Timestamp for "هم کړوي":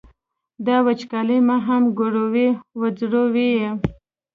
1.67-2.47